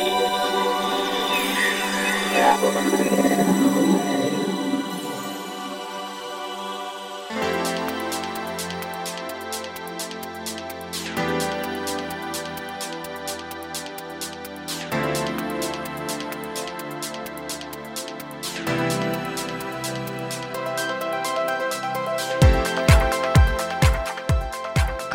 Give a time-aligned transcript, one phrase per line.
[0.00, 0.06] こ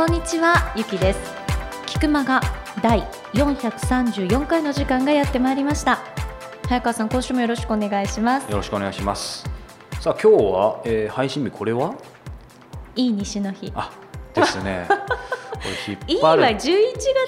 [0.05, 1.19] んにちは、ゆきです。
[1.87, 2.39] 菊間が
[2.83, 5.99] 第434回の時間がやってまいりました。
[6.69, 8.49] 早川さん、今週もよろしくお願いします。
[8.49, 9.43] よろしくお願いします。
[9.99, 11.95] さあ今日は、えー配信日これは？
[12.95, 13.73] いい西の日。
[13.75, 13.91] あ
[14.33, 14.87] ですね。
[15.65, 15.71] こ
[16.07, 16.59] れいいは引っ張る。
[16.59, 16.59] 11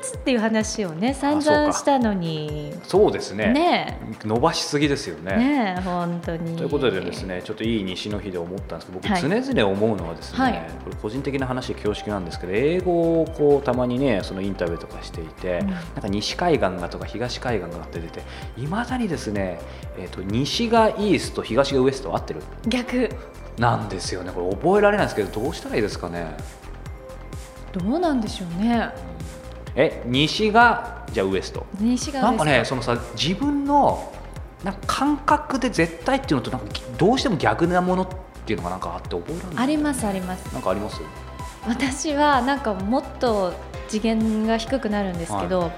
[0.02, 2.74] 月っていう話をね、散々したのに。
[2.84, 3.52] そうですね。
[3.52, 5.38] ね伸ばしすぎですよえ、ね。
[5.38, 6.56] ねえ、本当に。
[6.58, 18.22] ということでですね、ちょっといい西の日で思ったんですけど、僕はい常々思うのはですね、はいこれ個人的な話で恐縮なんですけど、英語をこうたまにね、そのインタビューとかしていて、うんなんか西海岸がとか東海岸がって出て、
[18.58, 19.60] いまだにですね、
[19.98, 23.10] えっ、と西がイースト、東がウエスト合ってる逆。
[23.58, 24.32] なんですよね。
[24.32, 26.38] これ覚えられないんですけど、どうしたらいいですかね。
[27.78, 28.90] どうなんでしょうね。
[29.76, 31.66] え、西がじゃあウエスト。
[31.80, 34.14] 西がなんかね、そのさ自分の
[34.64, 36.68] なんか感覚で絶対っていうのとなんか
[36.98, 38.08] どうしても逆なものっ
[38.46, 39.64] ていうのがなんかあって覚えられない。
[39.64, 40.54] ありますあります。
[40.54, 41.00] なんかあります？
[41.68, 43.54] 私はなんかもっと
[43.88, 45.72] 次元が低くなるんですけど、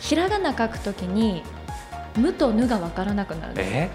[0.00, 1.42] ひらがな書くときに
[2.16, 3.90] 「む」と「ぬ」が分からなくなるえ？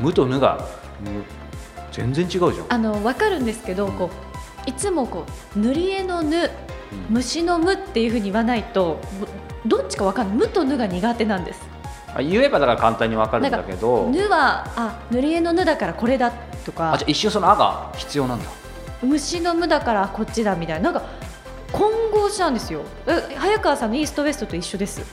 [0.00, 0.66] 無と無が？
[1.00, 1.24] 無
[1.92, 2.66] 全然違うじゃん。
[2.70, 4.10] あの分かるんですけど、こう
[4.66, 6.36] いつもこう塗り絵の「ぬ」
[6.92, 9.00] うん虫の「む」っていうふうに言わないと
[9.64, 11.60] どどっちか分かんない「む」と「ぬ」が苦手なんです
[12.14, 14.08] あ言えばだから簡単にわかるんだけ「ど。
[14.10, 16.30] ぬ」はあ塗り絵の「ぬ」だからこれだ
[16.64, 18.44] とかあじゃあ一瞬そのあが必要なんだ。
[19.02, 21.08] 虫の「む」だからこっちだみたいななんか
[21.72, 25.04] 混合したんですよえ早川さんのイーストウエストと一緒ですちょ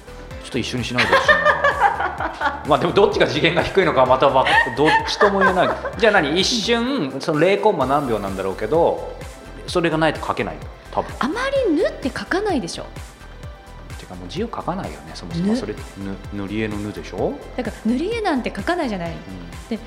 [0.50, 1.60] っと一緒にしないでほしいな。
[2.68, 4.46] まあでもどっちが次元が低いのかはまたわ
[4.78, 5.70] どっちとも言えない。
[5.98, 6.40] じゃあ何？
[6.40, 9.14] 一瞬その0コンマ何秒なんだろうけど、
[9.70, 11.14] それがないと書けないの多分。
[11.20, 12.86] あまり「ぬ」って書かないでしょ。
[13.98, 15.48] てかもう字を書かないよねそもそも。
[15.48, 15.56] ぬ。
[15.56, 15.80] それぬ
[16.34, 19.12] 塗り絵のぬでしょ、だから塗り絵なんて書かないじゃない。
[19.12, 19.80] うん。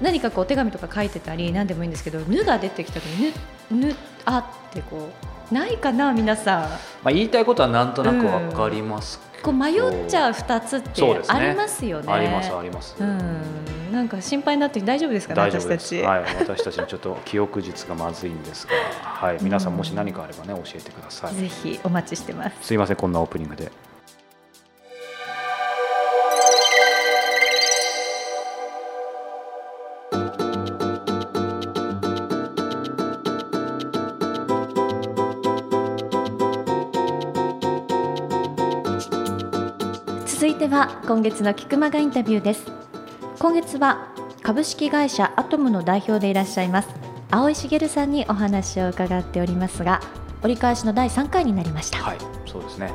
[0.00, 3.34] 何かこうお手紙とか書いてたり何でもいいんですけど「ぬ」が出てきた時に
[3.70, 6.62] 「ぬ」ぬあってこうないかな皆さん。
[6.62, 6.68] ま
[7.04, 12.12] あ、言いたいことはなんとなくわかりますこう迷っちゃう2つってありますよね。
[12.12, 13.92] ありますあります、うん。
[13.92, 15.94] なんか心配になって大丈夫ですかね大丈夫です。
[15.94, 22.56] 私たち、はい、私たちのちょっと記憶術がまずいんですが、はい、皆さんもし何かあればね教えてください、 ぜひお待ちしてます。
[22.60, 23.72] すいませんこんなオープニングで
[40.70, 42.70] は今月の菊間がインタビューです。
[43.40, 46.88] 今月は株式会社アトムの代表でいらっしゃいます
[47.30, 50.00] 青井茂さんにお話を伺っておりますが
[50.42, 52.92] 折り返しの第3回になりました、はいそうですね。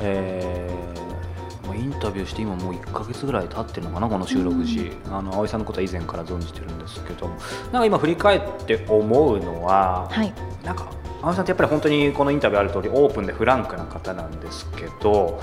[0.00, 7.28] えーもうインタビューして今もう1か月ぐらい経ってるのかなこの収録時、あの葵さんのことは以前から存じてるんですけど。
[7.28, 10.32] なんか今振り返って思うのは、はい。
[10.64, 10.90] なんか
[11.20, 15.42] 青井さんってやっぱり本当にこのインタビューある通りオープンでフランクな方なんですけど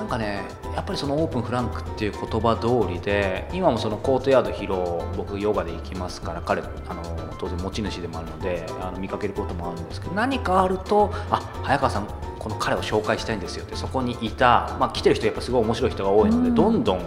[0.00, 0.40] なんかね
[0.74, 7.02] やっぱりそのオープンフランクっていう言葉通りで今もそのコートヤード披露僕ヨガで行きますから彼あの
[7.38, 12.06] 当然持ち主でもあるのであの見かけることもあるんですけど何かあるとあ早川さん
[12.38, 17.00] この彼を紹介したいんですよってそこにいた、まあ、来てる人やっぱすごい面白い人が多いので、うんどんどん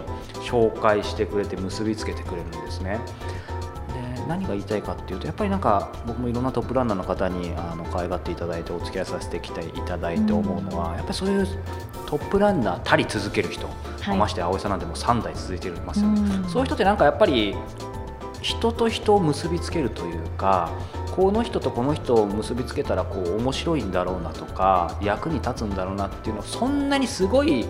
[0.44, 3.00] 紹介してくれて結びつけてくれるんですね。
[3.88, 11.46] で何が言いたいかっていうとやっぱりなんか僕もいろんなトップランナーの方にあの可愛がっていただいてお付き合いさせてきていただいて思うのは、やっぱりそういう
[12.14, 13.68] トップランナーたり続ける人、
[14.00, 14.16] はい。
[14.16, 16.48] まして葵さんなんてもう3代続いていますよね、うん。
[16.48, 17.56] そういう人ってなんかやっぱり
[18.40, 20.70] 人と人を結びつけるというか
[21.10, 27.66] この人とこの人を結びつけたらこう面白いんだろうなとか役に立つんだろうなっていうのをそんなにすごい、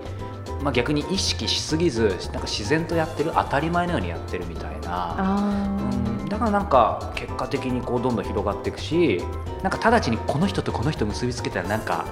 [0.60, 5.14] まあ、逆に意識しすぎずなんか自然とやってる当たり前のようにやってるみたいな。
[5.18, 5.78] あ
[6.20, 6.28] うん。
[6.28, 9.22] だからなんか結果的にこうどんどん広がっていくし
[9.62, 12.04] なんか直ちにこの人とこの人結びつけたらなんか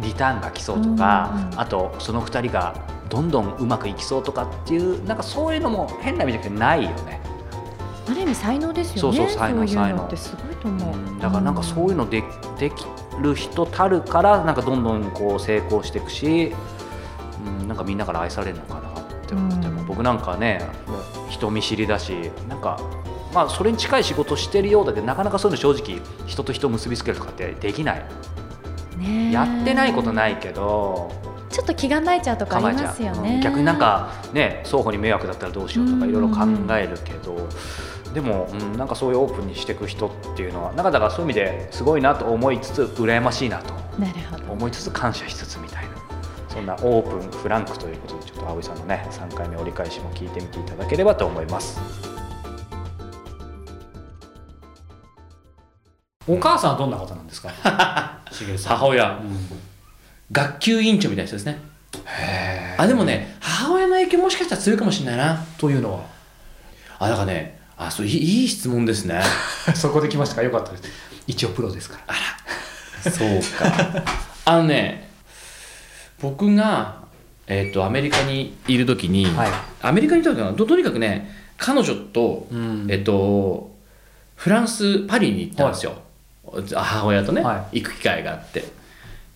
[0.00, 2.74] リターンが来そうとか、あとその2人が
[3.08, 7.20] どんどんうまくいきそうとかっていうなんかそういうのも変な意味じゃなくてないよね。
[8.08, 9.16] ある意味才能ですよね。
[9.18, 11.18] そうそう才能いう才能のってすごいと思う、うん。
[11.18, 12.22] だからなんかそういうので,、
[12.58, 12.86] でき
[13.20, 16.52] る人たるからなんかどんどんこう成功していくし、
[17.60, 19.86] うん、なんかみんなから愛されるのかなって思っても、うん。
[19.86, 20.64] 僕なんかね
[21.28, 22.80] 人見知りだしなんか
[23.34, 28.06] まあそれに近い仕事してるようだけどなかなかそういうの正直人と人を結びつけるとかってできない、
[28.96, 29.28] ね。
[29.30, 31.10] えやってないことないけど
[31.50, 33.38] ちょっと気構えちゃうとかありますよね、う。
[33.38, 36.40] ん逆になんかね双方に迷惑だったらどうしようとかいろいろ考
[36.76, 37.48] えるけど、
[38.12, 43.74] でも、うん、なんかそういうオープンにしていく人っていうのはなんかだからそういう意味ですごいなと思いつつ羨ましいなと。
[43.98, 44.52] なるほど。
[44.52, 45.90] 思いつつ感謝しつつみたいな。
[46.48, 51.78] そんなオープンフランクということでちょっと葵さんのね3回目折り返しも聞いてみていただければと思います。
[56.28, 57.50] お母さんはどんな方なんですか？
[58.68, 59.18] 母親。
[59.18, 59.38] うん。
[60.32, 61.58] 学級委員長みたいな人ですね。
[62.04, 65.44] へあでもね母親の影響もしかしたら強いかもしれないな。
[65.58, 66.04] というのは？
[66.98, 69.20] あだからねあそういいいい質問ですね。
[69.74, 70.42] そこで来ましたか？
[70.42, 70.84] よかったです。
[71.26, 71.98] 一応プロですか
[73.04, 73.10] ら。
[73.10, 74.02] そうか。
[74.44, 75.08] あのね
[76.20, 76.96] 僕が、
[77.46, 79.50] えっとアメリカにいる時に、はい。
[79.82, 80.52] アメリカにいた時かな？
[80.52, 82.86] ととにかくね彼女と、うん。
[82.90, 83.74] えっと
[84.34, 85.94] フランスパリに行ったんですよ、
[86.74, 88.64] 母親とね、は行く機会があって。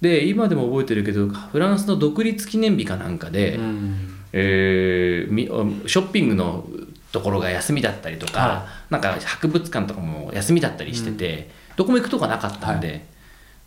[0.00, 4.16] で今でも覚えてるけどフランスの独立記念日かなんかで、うん。
[4.32, 6.64] えーみショッピングの
[7.12, 12.98] ところが休みだったりとか、はなんか博物館とかも休みだったりしてて、どこも行くとこなかったんで、は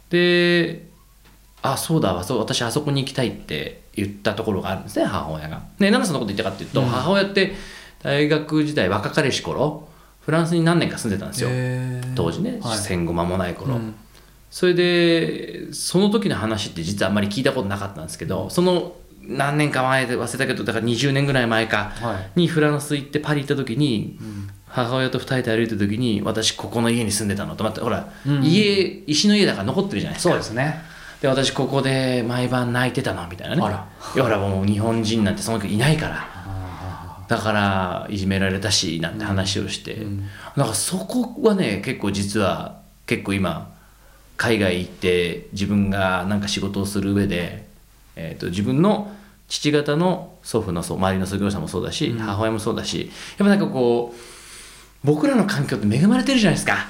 [0.10, 0.86] で
[1.62, 5.62] あそうだわそう私あそこに行きたいって言ったところがあるんですね母親が。
[5.80, 6.88] ねなんでそんなこと言ったかっていうと、うん。
[6.88, 7.54] 母親って
[8.02, 9.90] 大学時代若かりし頃
[10.26, 11.50] フランスに何年か住んでたんですよ。
[12.16, 12.78] 当時ね、はい。
[12.78, 13.76] 戦後間もない頃。
[13.76, 13.96] うん。
[14.50, 18.94] それでその時の話って実はあんまり聞いたことなかったんですけどその
[19.24, 22.42] 何年か前で忘れたけどだから20年ぐらい前かはい。
[22.42, 24.50] にフランス行ってパリ行った時にうん。
[24.68, 28.44] 母親と2人で歩いた時に私ここの家に住んでたのと待ってほら、うん。
[28.44, 30.30] 家石の家だから残ってるじゃないですか。
[30.32, 30.82] そうですね。
[31.22, 33.62] で私ここで毎晩泣いてたのみたいなね。
[33.62, 33.68] ほ
[34.28, 36.28] らもう日本人なんてその時いないから。
[36.33, 36.33] あ
[37.28, 43.74] だからいじめられたしなんて話をして、ーうんなんかそこはね結構実は結構今
[44.38, 47.66] 海外行って自分がなんか仕事をする上で、
[48.16, 49.12] えー、と自分の
[49.48, 54.18] 父方の祖父のそう周りの創業者もそうだし、うん母親もそうだしやっぱなんかこう
[55.04, 56.88] 僕らの環境って恵まれてるじゃないですか。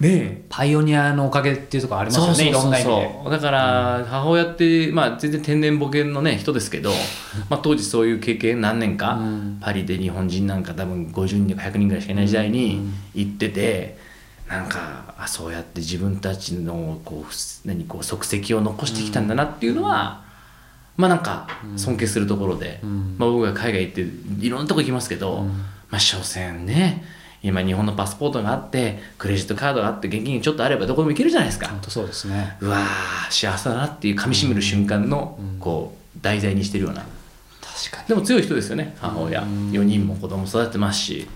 [0.00, 0.42] ねえ。
[0.48, 3.30] パイオニアのおかげっていうところありますよねいろんな意味で。
[3.30, 6.90] だから母親って、まあ、全然天然ボケの、ね、人ですけど、
[7.50, 9.58] まあ、当時そういう経験何年か、うん。
[9.60, 12.80] パリで日本人なんか多分50人とか100人ぐらいしかいない時代に
[13.14, 13.98] 行ってて、
[14.48, 17.34] なんかあそうやって自分たちのこうふ
[17.66, 20.24] 何こう足跡を残してきたんだなっていうのは、
[20.96, 21.46] まあなんか
[21.76, 23.16] 尊敬するところで、うん。
[23.18, 24.00] まあ、僕が海外行って
[24.46, 25.48] いろんなとこ行きますけど、うん。
[25.90, 27.04] まあ所詮ね
[27.42, 31.68] 今日本のパスポートがあってクレジットカードがあって現金ちょっとあればどこでも行けるじゃないですか。
[31.68, 32.56] 本当そうですね。
[32.60, 35.58] うわー幸せだなっていう噛みしめる瞬間のうん。
[35.58, 37.00] こう題材にしてるような。
[37.00, 38.08] 確かに。
[38.08, 39.42] でも強い人ですよね母親。
[39.42, 39.70] うん。
[39.70, 41.28] 4人も子供育ててますし。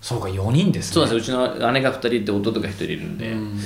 [0.00, 0.94] そうか4人ですね。
[0.94, 1.44] そうなんですよ。
[1.44, 3.32] うちの姉が2人いて弟が1人いるんで。
[3.32, 3.60] うん。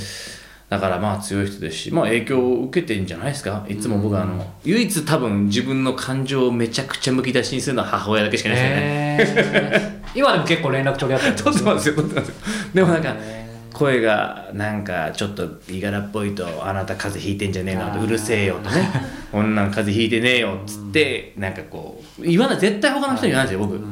[0.68, 3.64] だからまあ強い人ですしまあ影響を受けてんじゃないですか。
[3.68, 8.58] いつも僕はあの唯一多分自分の感情をめちゃくちゃむき出しにするのは母親だけしかいな
[9.14, 12.34] いですよね今でも結構連絡取り合ったり撮ってますよ撮ってますよ
[12.74, 13.44] でもなんかへ
[13.74, 18.88] 声がなんかちょっといがらっぽいと「あなた風邪ひいてんじゃねえの」とうるせえよ」とね
[19.32, 23.84] 「こんなん風邪ひいてねえよ」っつってなんかこう言わない絶対他の人に言わないですよ僕。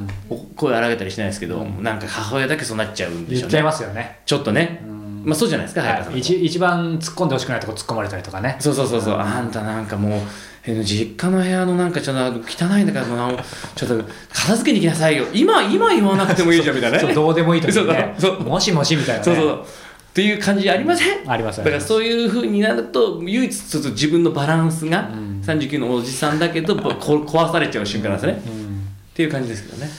[0.57, 3.49] 声荒げたりしないですけどなんか母親だけそうなっちゃうんでしょうね。
[3.49, 4.21] 言っちゃいますよね。
[4.25, 4.83] ちょっとね。
[4.87, 5.23] うん。
[5.25, 8.57] まあそうじゃないですかはい一一番突っ込んでほしくないとこ突っ込まれたりとかね。
[8.61, 9.19] そうそうそうそう。
[9.19, 10.21] あんたなんかもう
[10.65, 13.39] え実家の部屋のなんかちょっと汚いんだからもう
[13.75, 15.27] ちょっと片付けに行きなさいよ。
[15.33, 17.03] 今今言わなくてもいいじゃんみたいなね。
[17.05, 18.15] そうどうでもいいときにね。
[18.19, 18.49] そうそう。
[18.49, 19.25] もしもしみたいなね。
[19.25, 19.45] そうそう。
[19.45, 21.31] そうっていう感じありません？
[21.31, 25.43] ありますだからそういうふうになると唯一ちょっと自分のバランスがうん。
[25.45, 28.87] 39のおじさんだけどこ壊されちゃう瞬間なんですね、っうん。
[29.15, 29.91] ていう感じですけどね。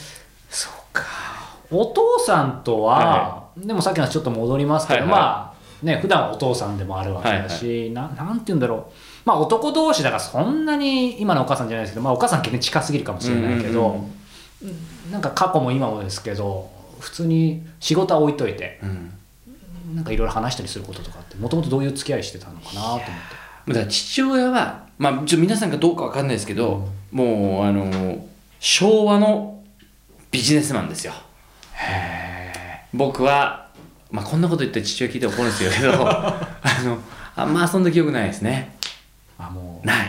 [0.48, 1.02] そうか。
[1.70, 5.20] お父さんとは、はでもさっきのちょっと戻りますけど、はいはい。
[5.20, 8.92] まあね普段はお父さんでもあるわけだし、ななんて言うんだろう
[9.24, 14.10] まあ男同士だからそんなに今のお母さんじゃないですけど、まあ、お母さん結構近すぎるかもしれないけど、うんうん
[15.10, 19.10] なんか過去も今もですけど普通に仕事は置いといてうん。
[19.94, 23.06] なんかいろいろ話したりすることとかってもともとどういう付き合いしてたのかなと思って。
[23.68, 28.26] だから父親は、まあ、ちょ皆さんがどうかわかんないですけど、もうあの
[28.58, 29.62] 昭和の
[30.30, 31.12] ビジネスマンですよ。
[32.92, 33.68] 僕は、
[34.10, 36.48] まあ、こんなこと言って父親聞いて怒るんですけど あ
[36.84, 36.98] の
[37.36, 38.76] あんま遊んだ記憶ないですね
[39.38, 39.86] あもう。
[39.86, 40.08] ない。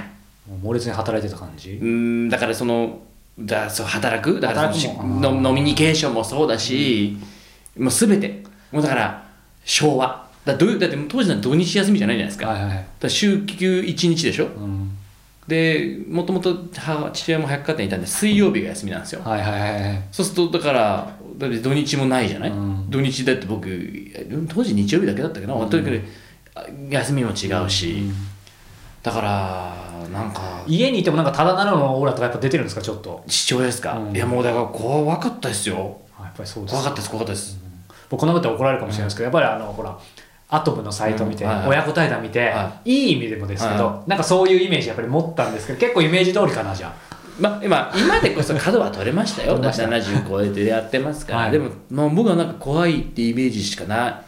[0.49, 1.71] もう猛烈に働いてた感じ？
[1.81, 2.99] う、んだからその
[3.39, 4.39] だそう働く？
[4.39, 7.17] だからその働くものノミニケーションもそうだし、
[7.77, 8.43] もう全て。
[8.71, 9.25] もうだから
[9.63, 10.25] 昭和。
[10.45, 12.85] だどういうだって当時なんて土日休みじゃないじゃないですか,、はいはいはい。
[12.99, 14.45] だ週休1日でしょ？
[14.45, 14.91] うん。
[15.47, 20.03] でもともと母父親も百貨店にいたんで水曜日が休みなんですよ、はいはいはいはい。
[20.11, 22.89] そうするとだからだって土日もないじゃない、うん。
[22.89, 23.67] 土日だって僕
[24.49, 26.01] 当時日曜日だけだったけど、とにかく
[26.55, 28.03] あ休みも違うし、
[29.05, 29.75] だから
[30.11, 33.23] なんか家にいてもなんかただなるのオーラとかやっぱ出てるんですかちょっと。
[33.27, 34.15] 父親ですか、うん。
[34.15, 35.97] いやもうだから怖かったですよ。
[36.19, 37.59] あやっぱりそうです怖かったです怖かったです、
[38.09, 39.95] 僕こんなこと怒られるかもしれないですけど、やっぱりあのほら
[40.49, 41.49] アトムのサイト見て、うん。
[41.51, 41.59] はい。
[41.59, 43.09] はい親子対談見て、、はい。
[43.09, 47.15] い意味でもですけど、はなんかそういうイメージやっぱり持ったんですけど結構イメージ通りかなじゃあ。
[47.39, 49.59] まあ、今今でこそ角は取れましたよ。
[49.59, 49.83] 取れました。
[49.87, 51.51] 70超えてやってますから、はい。
[51.51, 54.23] でも、まあ、僕はなんか怖いってイメージしかな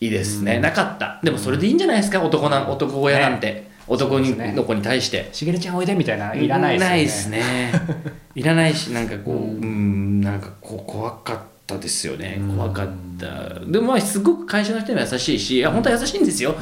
[0.00, 1.20] いですね、なかった。
[1.22, 2.22] でもそれでいいんじゃないですか？
[2.22, 7.40] 男な男親なんて、男にの子に対してしげるちゃんおいでみたいないらないですよね。
[7.40, 7.72] ないですね。
[8.34, 12.38] いらないしなんかこうううんんなんかこう怖かったですよね。
[12.40, 12.56] うん。
[12.56, 13.60] 怖かった。
[13.66, 16.56] でもまあすごく会社の人にも優しいしいや本当は優しいんですよ、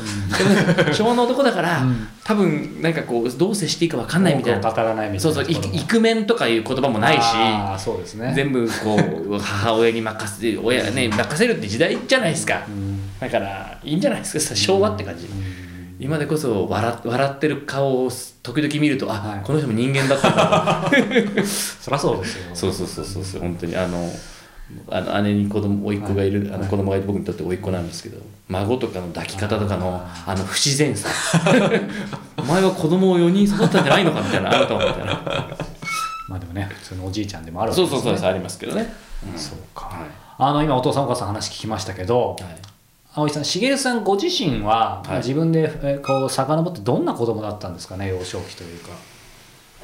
[0.76, 2.08] でも昭和の男だから、うん。
[2.24, 4.70] 多分なんかこうどう接していいか分かんないみたいな。
[4.70, 8.32] 語らないみたそいうなそうイクイクメンとかいう言葉もないしそうですね。
[8.34, 8.98] 全部こ
[9.30, 12.64] う母親に任せる親ね任せるって時代じゃないですか。
[12.68, 13.00] うん。
[13.18, 14.56] だからいいんじゃないですか。
[14.56, 15.26] 昭和って感じ
[16.00, 18.10] 今でこそ笑笑ってる顔を
[18.42, 19.40] 時々見るとあ、はい。
[19.44, 20.90] この人も人間だったんだ。
[20.90, 20.96] と
[21.46, 22.56] そりゃそうですよ。
[22.56, 23.40] そうそうそうそうそう。
[23.42, 24.10] 本当にあの
[24.88, 31.08] あの姉に子供甥っ子がいる、あの子供がいる僕にとって甥っ子なんですけど孫とかの抱き方とかのあの不自然さ。
[32.38, 35.22] お前は子供を4人育ったんじゃないのかみたいなあなたもみたいな
[36.28, 38.02] まあでもね普通のおじいちゃんでもあるわけそうですね。
[38.02, 38.92] そうそうですありますけどね、
[39.32, 39.38] うん。
[39.38, 39.96] そうか、はい
[40.42, 42.69] あの今お父さんお母さん話聞きましたけど、はい
[43.14, 45.16] 葵さん茂さんご自身は、はい。
[45.18, 48.90] 自分でえーこう遡ってどんな子供だったんですかね幼少期というか。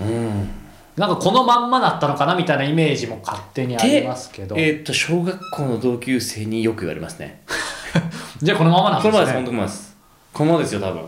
[0.00, 0.49] うん。
[0.97, 7.42] なんかこのまんまだったのかなみたいなイメージも勝手にありますけど、えーっと小学校の同級生によく言われますね。
[8.40, 9.97] じゃあこのままなんこのままですこのままです。
[10.33, 11.02] このままですよ多分。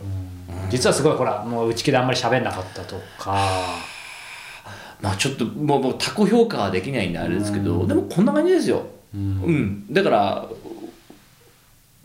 [0.70, 3.36] 実はすごいほらもう内気であんまり喋んなかったとか。
[5.00, 8.82] まあちょっともうもう他己評価はできないんであれですけどでもこんな感じですよ。
[9.14, 9.20] うん。
[9.20, 9.92] うん。
[9.92, 10.44] だから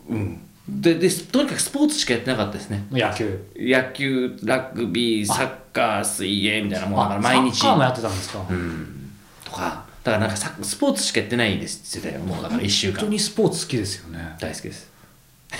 [0.08, 0.40] うん。
[0.68, 2.86] ででとにかくスポーツしかやってなかったですね。
[2.90, 3.46] 野球。
[3.56, 7.58] 野球ラグビーサッカー水泳みたいなもんだからあ毎日。
[7.58, 9.10] サッカーもやってたんですか、うん。
[9.44, 14.36] とかだからなんかサスポーツしかやってないですよもうだから1週間本当にスポーツ好きですよね。
[14.40, 14.94] 大好きです。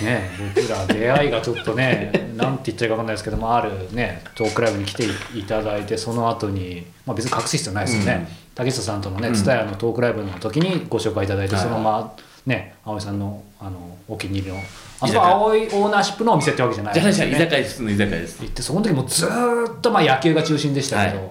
[0.01, 11.63] ね僕ら出会いがちょっとね なんて言っちゃいいか分かんないですけどもあるねトークライブに来ていただいてその後にまあ別に隠す必要ないですよね、竹下さんとのねうん蔦屋、のトークライブの時にご紹介いただいて、はい。
[11.63, 12.13] そのまま
[12.45, 14.59] ね葵さんのあのお気に入りの
[15.01, 18.41] あそこ葵オーナーシップのお店ってわけじゃないですよねじゃあ居酒屋の居酒屋です。
[18.41, 21.29] 行ってその時もずーっとまあ野球が中心でしたけど、はい。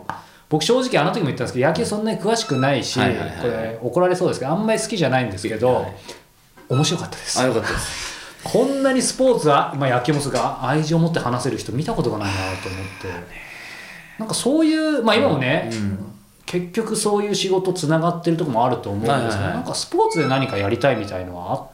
[0.48, 3.28] 僕正直あの時も言ったんですけど野球そんなに詳しくないし、はいはいはい。
[3.28, 5.92] はいこれ怒られそうですけどあんまり好きじゃないんですけど、はい。
[6.68, 7.40] 面白かったです。
[7.40, 8.14] あよかったです。
[8.44, 13.08] こんなにスポーツは、まあ、野球もそうか愛情を持って話せる人見たことがないなと思って。
[14.18, 16.13] なんかそういうまあ今もね、うん
[16.46, 19.54] 結局そういう仕事つながってるところもあると思うんですけど、はいはいはい。
[19.54, 21.68] なんかスポーツで何かやりたいみたいのは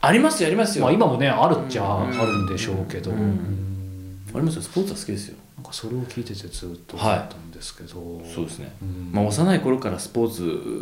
[0.00, 3.18] ありますよありますあ、よ、まあ、今もねあるっちゃあうんるんでしょうけど、うん。
[3.18, 4.18] うん。
[4.34, 5.36] ありますよスポーツは好きですよ。
[5.56, 9.10] なんかそれを聞いててずっと思ったんですけど、そうですね、うん。
[9.12, 10.30] まあ、幼い頃からスポー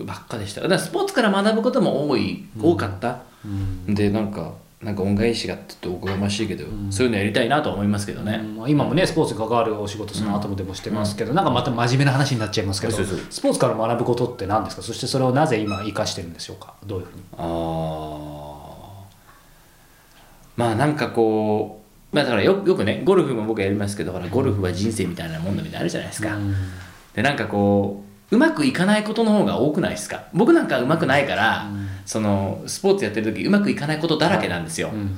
[0.01, 0.63] ツばっかでした。
[0.63, 3.23] だからスポーツから学ぶことも多い、多かった。
[3.45, 3.95] うん。
[3.95, 4.55] でなんか
[4.85, 6.93] なんか恩返しがって言っておこがましいけど、ん。
[6.93, 8.57] そういうのやりたいなとは思いますけどね、うん。
[8.57, 14.83] まあ今もねスポーツに関わるお仕事その後もでもしてますけど、なんかまた真面目な話になっちゃいますけど、スポーツから学ぶことって何ですか？
[14.83, 16.75] そしてそれをなぜ今生かしてるんでしょうか？
[16.85, 17.23] どういうふうに？
[17.39, 17.45] あー。
[20.57, 26.55] まあなんかこうまあだからよよくねゴルフも僕やりますけどゴルフは人生みたいなもんだみたいなのあるじゃないですか、うん。
[27.15, 30.25] でなんかこううまくいかないことの方が多くないですか？
[30.33, 31.89] 僕なんかうまくないから、うん。
[32.05, 35.17] そのスポーツやってる時うまくいかないことだらけなんですよ、うん。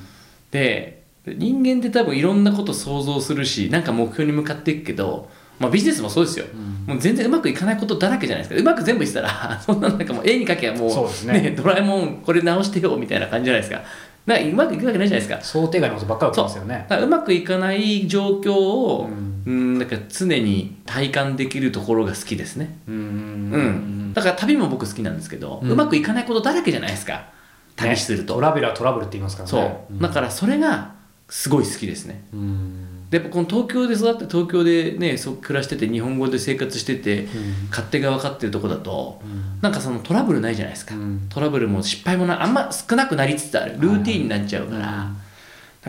[0.50, 6.85] で人間って多分いろんなこと想像するしなんか目標に向かっていくけど、まあ、ビジネスもそうですよ、ん。
[6.87, 8.61] もう全然うまくいかないことだらけじゃないですか。
[8.61, 13.82] うまく全部いってたら そんななんかもう絵に描けばもうそうですねドラえもんこれ直してよみたいな感じじゃないですか
[14.26, 15.40] なうまくいくわけないじゃないですか。
[15.40, 16.87] 想定外のことばっかり起きますよね。
[16.90, 17.06] う。
[17.06, 19.09] まくいかない状況を、
[19.47, 22.95] ううんん、なんか常に体感できるところが好きですね、うん。
[22.95, 24.12] うん。
[24.14, 27.28] だから旅も僕好きなんですけど、ううんまくいかないことだらけじゃないですか。
[27.76, 28.40] 旅すると、ね。
[28.40, 30.95] トラベルはトラブルって言いますからそう、ねだからそれが
[31.28, 32.25] すごい好きですね。
[32.33, 37.68] うんでやっぱこの東京で育って東京でねそう暮らしてて日本語で生活してて、うん。
[37.70, 39.60] 勝手が分かってるとこだと、うん。
[39.60, 41.26] なんかそのトラブルないじゃないですか、うん。
[41.28, 43.76] トラブルも失敗もなあんま少なくなりつつある。
[43.78, 44.84] ルーティンになっちゃうから、うん。
[44.84, 45.10] な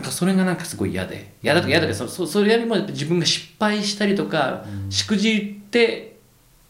[0.02, 1.34] んかそれがなんかすごい嫌で。
[1.42, 4.90] 嫌だとか嫌だけどそそそれよりも自分が失敗したりとか、うん。
[4.92, 6.18] しくじって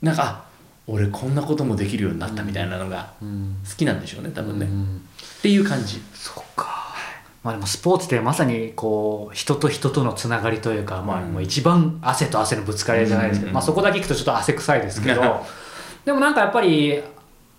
[0.01, 0.49] なんかあ
[0.87, 3.57] 俺こんなこともできるようになったみたいなのがうん。
[3.69, 5.03] 好きなんでしょうね多分ね、っうん。
[5.43, 6.01] ていう感じ。
[6.15, 6.78] そっか、
[7.43, 11.33] まあ、でもスポーツってまさにこう人と人とのつながりというか、まあ、うん。
[11.33, 13.55] もう一番汗と汗のぶつかり合いじゃないですけど、うん。
[13.55, 15.23] まあ、そこだけ聞くとちょっと汗臭いですけど
[16.05, 17.01] でもなんかやっぱり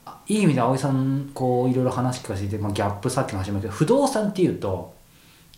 [0.06, 4.94] あいい意味で葵さんこういろいろ話聞かせてまあ、ギャップさっきの話もけど不動産っていうと、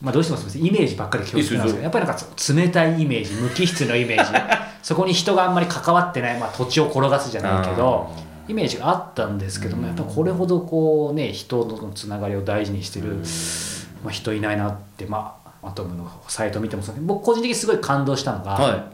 [0.02, 0.58] まあ、どうしてもす。
[0.58, 2.24] イメージばっかり共有してますけどやっぱりなんか
[2.54, 4.32] 冷たいイメージ無機質のイメージ。
[4.84, 8.10] そこに人があんまり関わってない、まあ、土地を転がすじゃないけど
[8.48, 13.20] イメージがあったんですけどもやっぱこれほどこうね人のつながりを大事にしてる、
[14.04, 16.96] まあ、人いないなってまあアトムのサイト見てもそう。
[17.02, 18.92] 僕個人的にすごい感動したのが、は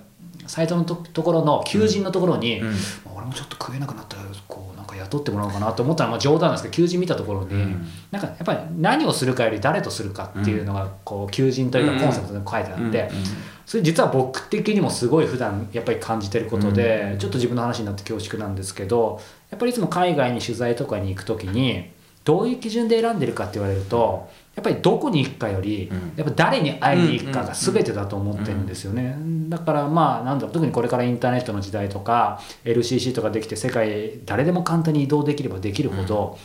[0.47, 2.67] サイトのとところの求人のところに、うん。
[2.67, 7.87] まあ俺もちょっと食えなくなったらこうなんか雇ってもらおうかなと思ったらまあ冗談なんですけど求人見たところに、うん。
[8.11, 13.23] なんかやっぱり何をするかより誰とするかっていうのがこう求人というかコンセプトで書いてあって、うん。
[13.65, 21.89] それ実は僕的にもすごい普段やっぱり感じてることで、ちょっと自分の話になって恐縮なんですけどやっぱりいつも海外に取材とかに行く時に
[22.23, 26.13] どういう基準で選んでるかって言われるとやっぱりどこに行くかより、うん。
[26.17, 29.15] やっぱ誰に会いに行くかが全てだと思ってるんですよね、
[29.49, 36.39] だからまあなんだろう特にこれからインターネットの時代とか LCC とかできて世界誰でも簡単に移動できればできるほど、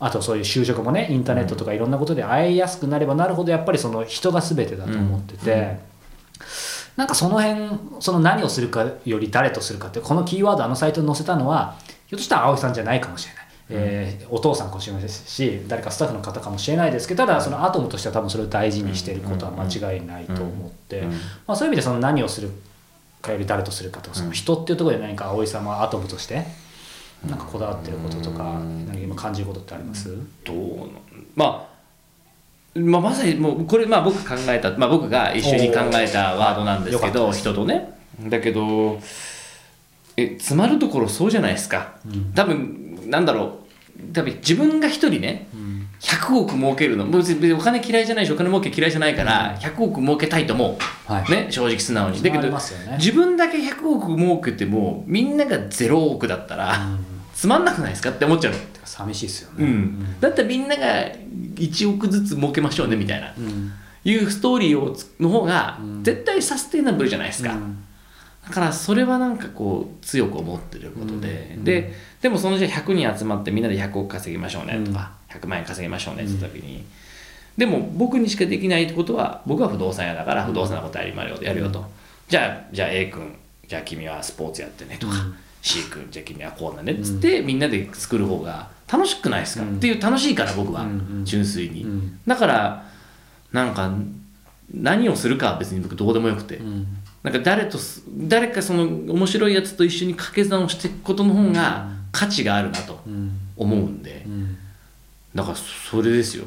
[0.00, 5.92] あとそういう就職もねインターネットとかいろんなことで会いやすくなればなるほどやっぱりその人が全てだと思ってて。
[6.96, 11.76] なんかその辺その何をするかより誰とするかってこのキーワードあのサイトに載せたのは
[12.06, 13.41] ひょっとしたら葵さんじゃないかもしれない、
[13.72, 22.50] えーお父さんかもしれないですし誰かスタッフの方かもしれないですけどただそのアトムとしては多分それを大事にしていることは間違いないと思って、うんまあ、そういう意味でその何をする
[23.20, 26.44] かより誰とするかとかその人っていうところで何か葵さんはアトムとして
[27.28, 28.86] なんかこだわってることとかうん。
[28.86, 30.84] 何か今感じることってあります、どうな
[31.36, 31.72] まあ
[32.74, 37.92] まあ、まさにもうこれまあ僕考えた、まあ、僕が一緒に考えたワードなんですけど人とね。
[38.28, 38.98] だけど
[40.16, 41.96] え詰まるところそうじゃないですか。
[42.06, 42.32] うん。
[42.32, 43.61] 多分なんだろう
[44.12, 45.72] 多分自分が一人ねうん
[46.02, 50.76] 100億儲けるの別に別にお金嫌いじゃないしお金儲け嫌いじゃないから100億儲けたいと思
[51.08, 51.30] う、はい。
[51.30, 52.20] ね、正直素直に。
[52.20, 52.58] だけど
[52.98, 57.04] 自分だけ100億儲けてもみんなが0億だったら、うん。
[57.32, 60.20] つまんなくないですかって思っちゃうの、寂しいですよね、うん。
[60.20, 60.84] だったらみんなが
[61.54, 63.72] 1億ずつ儲けましょうねみたいな、うん。
[64.04, 66.02] いうストーリーをつの方がうん。
[66.02, 67.84] 絶対サステイナブルじゃないですか、うん
[68.44, 71.64] だからそれはなんかこう強く思ってることで、うん。
[71.64, 76.84] ででもそのじゃあ100人集まってみんなで100億稼ぎましょうねとか、100万円稼ぎましょうねって言った時に、
[77.56, 81.84] でも僕にしかできないってことは僕は不動産屋だから不動産のことやりまよやるよと、
[82.28, 83.34] じゃあじゃあ A 君
[83.68, 85.34] じゃあ君はスポーツやってねとか、うん。
[85.62, 91.24] C 君じゃあ君はこうだねっつって、みんなで作る方が楽しくないですか、っていう楽しいから僕は、うんうん。
[91.24, 92.18] 純粋に、うん。
[92.26, 92.84] だから
[93.52, 93.92] なんか
[94.74, 96.86] 何をするかは別に僕どうでもよくて、うん
[97.22, 103.38] なんか誰とす誰かその面白いやつと一緒に掛け算をしていくことの方が価値があるなとうん。
[103.56, 104.56] 思うんで、うん。
[105.34, 106.44] だからそれですよ。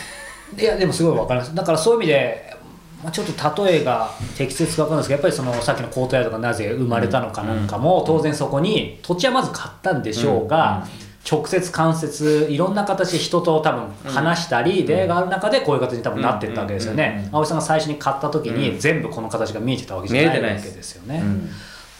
[0.58, 1.54] いやでもすごいわかります。
[1.54, 2.56] だからそういう意味で、
[3.02, 10.86] まあ、ちょっと例えが適切か分かんないですけどやっぱりそのさっきのコートヤードがなぜ生まれたのかなんかも、当然そこに土地はまず買ったんでしょうが、
[11.28, 21.22] 直接間接いろんな形で人と多分話したり、出会いがある中でこういう形に多分なっていったわけですようんうんうんね葵さんが最初に買った時に全部この形が見えてたわけじゃないわけですよね。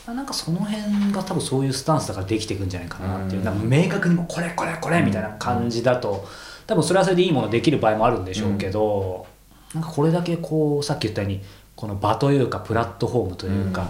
[0.06, 0.16] うん。
[0.16, 3.68] なんかその辺が多分そういうスタンスだからできていくんじゃないかなっていう、うん。
[3.68, 6.28] 明確にもうこれこれこれみたいな感じだと
[6.66, 9.26] 多分それはそれでいいものできる場合もあるんでしょうけど、
[9.72, 11.40] なんかこれだけこうさっき言ったように
[11.76, 13.88] この場というかプラットフォームというか、うん。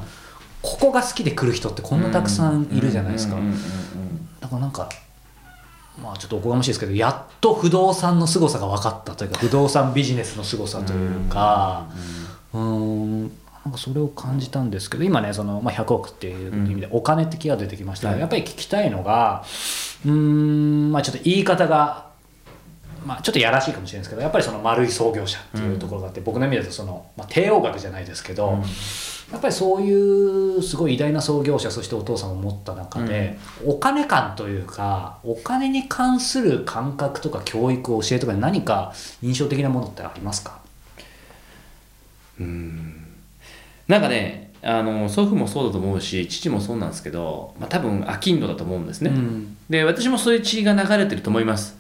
[0.63, 3.35] ここが好きで来る人ってこんなたくさんいるじゃないですか。
[3.35, 3.59] うんうんうん。
[4.41, 4.89] だからなんか
[6.03, 11.87] まあちょっとおこがましいですけどやっと不動産の凄さが分かったというか不動産ビジネスの凄さというか
[12.53, 18.09] うーんなんかそれを感じたんですけど今ねその、まあ、100億っていう意味でお金って気が出てきました。
[18.09, 18.21] が、はい。
[18.21, 19.45] やっぱり聞きたいのが
[20.05, 22.04] うーんまあちょっと言い方が
[23.05, 28.63] まあ、ちょっとやらしいかもしれないですけどやっぱりその丸い創業者っていうところがあって、僕の意味だとその、まあ、帝王学じゃないですけど、
[29.33, 29.93] やっぱりそうい
[30.59, 40.61] うすごい偉大な創業者そしてお父さんを持った中で、お金感というかお金に関する感覚とか教育教えとかに何か印象的なものってありますか？
[43.89, 49.57] なんかねあの祖父もそうだと思うし父もそうなんですけど、まあ、多分飽きん度だと思うんですね、うん。
[49.69, 51.77] で私もそういう血が流れてると思います。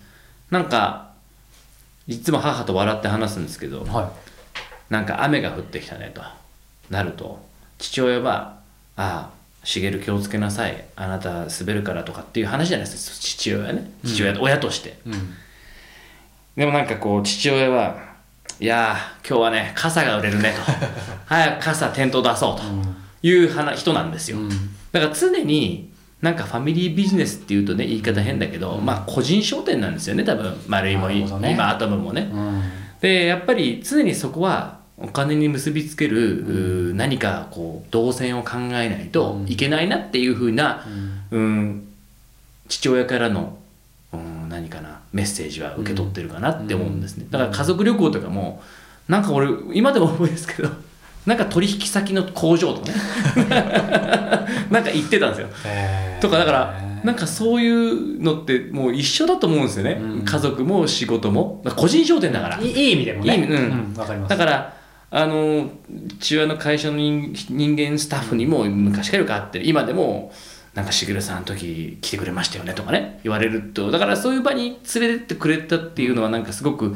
[0.50, 1.13] なんか
[2.06, 4.12] いつも母と笑って話すんですけどは
[4.90, 6.22] なんか雨が降ってきたねと。
[6.90, 7.42] なると
[7.78, 8.58] 父親は
[8.96, 9.30] 「ああ
[9.64, 10.84] 茂気をつけなさい。
[10.96, 13.16] あなた滑るから」とかっていう話じゃないですか。
[13.20, 14.90] 父親はね父親、親として。
[14.90, 15.34] い、うん。
[16.56, 17.96] でもなんかこう父親は
[18.60, 20.72] いやー今日はね傘が売れるねと。
[21.24, 23.04] 早く傘店頭出そうと。
[23.22, 24.50] いう話人なんですよ、うん。
[24.92, 25.90] だから常に
[26.24, 30.54] なんかファミリービジネスっていうとね言い方変だけど、まあ個人商店なんですよね多分。
[30.66, 31.52] 丸いもね。
[31.52, 32.62] 今アトムもね、うん。
[33.00, 40.87] でやっぱり常にそこはお金に結びつける、うー何かこう動線を考えないといけないなっていうふうな、
[41.30, 41.88] うん、
[42.68, 43.58] 父親からの、
[44.14, 48.62] うん、何かなメッセージは受け取ってるかなって思うんですね、だから家族旅行とかも
[49.08, 50.70] なんか俺今でも思うんですけど
[51.26, 52.94] なんか取引先の工場とかね。
[54.70, 55.48] なんか行ってたんですよ。
[56.20, 60.24] とかだからなんかそういうのってもう一緒だと思うんですよね、うん。
[60.24, 61.62] 家族も仕事も。
[61.76, 62.58] 個人商店だから。
[62.60, 63.37] いい意味でもね。
[63.37, 63.54] いい意味。
[63.54, 63.94] うん。
[63.96, 64.30] わかります。
[64.30, 64.74] だから
[65.10, 65.70] あの
[66.18, 69.68] 父親の会社の人人間スタッフにも昔からよく会ってる。
[69.68, 70.32] 今でも
[70.74, 73.20] なんかしげるさんの時来てくれましたよねとかね。
[73.22, 73.90] 言われると。
[73.90, 76.94] だからそういう場に連れてってくれたっていうのはなんかすごく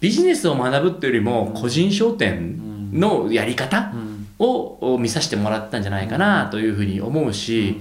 [0.00, 4.20] ビジネスを学ぶっていうよりも個人商店のやり方うん。
[4.42, 7.78] を見させてもらったんじゃないかなというふうに思うし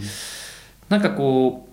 [0.90, 1.70] なんかこ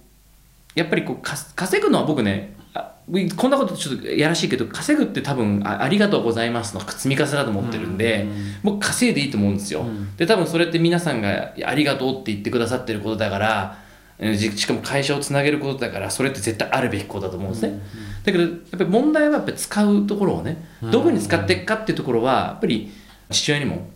[0.76, 2.92] うやっぱりこうか稼ぐのは僕ねあ
[3.36, 8.28] こんなことちょっとやらしいけど稼ぐって多分あありがとうございますの積み重ねだと思ってるんで、
[8.62, 10.14] 僕稼いでいいと思うんですよ、うん。
[10.16, 13.78] で多分それって皆さんがありがとうって言ってくださってることだから
[14.36, 17.80] しかも会社をつなげることだからそれって絶対あるべきことだと思うんですね、
[18.24, 22.92] だけどやっぱり問題はやっぱり使うところをねどこに使っていくかっていうところはやっぱり
[23.30, 23.88] 父親にも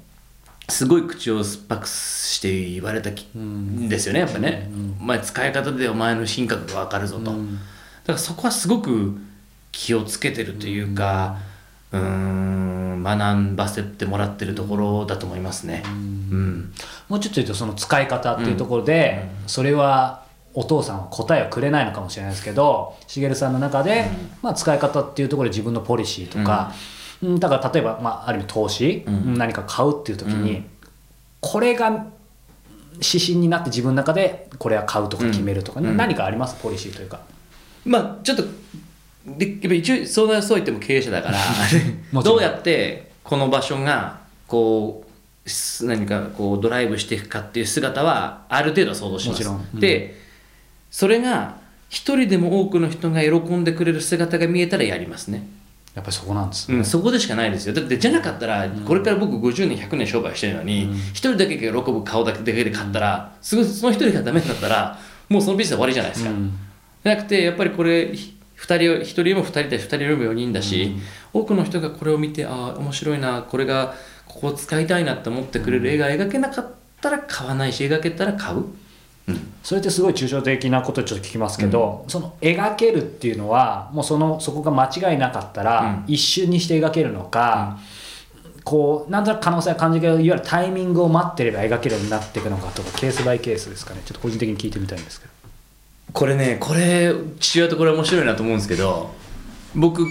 [0.69, 3.89] すごい口を酸っぱくして言われたきん。
[3.89, 7.37] ですよねやっぱね、お前使い方でお前の品格が分かるぞと、だか
[8.13, 9.19] らそこはすごく
[9.73, 11.39] 気をつけてるというか
[11.93, 15.83] うーん学ばせてもらってるところだと思いますね。
[15.87, 16.73] うん。
[17.09, 24.11] もうちょっと言うとその使い方っていうところで、それはお父さんは答えをくれないのかもしれないですけどしげるさんの中で、
[24.43, 29.35] まあ、使い方っていうところで自分のポリシーとか、うんだから例えば、まあ、ある意味投資、うん。
[29.35, 30.67] 何か買うっていう時に、うん。
[31.41, 32.07] これが
[32.95, 35.97] 指針になって自分の中でこれは買うとか決めるとかね、うん。
[35.97, 36.57] 何かあります？
[36.63, 37.21] ポリシーというか。
[37.85, 38.45] まあちょっと
[39.27, 41.39] で一応そうだそう言っても経営者だから
[42.23, 45.05] どうやってこの場所がこ
[45.47, 49.49] うす何かこうドライブしていくかっていう姿はある程度は想像します。
[49.49, 49.81] うん。
[49.81, 50.19] で
[50.91, 51.57] それが
[51.89, 55.47] 一人でも多くの人が喜んでくれる姿が見えたらやりますね、
[56.01, 56.79] やっぱりそこなんですね。
[56.79, 57.75] うん、そこでしかないですよ。
[57.75, 60.95] だってじゃなかったらこれから僕50年100年商売してるのにうん。
[60.95, 66.53] 一人だけが喜ぶ顔だけで買ったらすぐその一人がダメだったらもうそのビジネス終わりじゃないですか、うん。
[67.05, 70.97] じゃなくてやっぱりこれひ二人1人よりも2人で2人よりも4人だし、
[71.33, 73.95] 多くの人がこれを見てああ面白いなこれが
[74.27, 76.67] ここを使いたいなって思ってくれる絵が描けなかっ
[77.01, 78.65] たら買わないし描けたら買う、
[79.29, 86.13] うん、それってすごい抽象的なことをちょっと聞きますけど、その描けるっていうのはもうそのそこが間違いなかったら、うん。
[86.13, 87.79] 一瞬にして描けるのか、
[88.65, 94.03] こうなんとなく可能性は感じるけどいわゆるタイミングを待ってれば描けるようになっていくのかとかケースバイケースですかね。
[94.05, 95.33] ちょっと個人的に聞いてみたいんですけど。
[96.13, 99.15] これねこれ父親とこれ面白いなと思うんですけど
[99.75, 100.05] 僕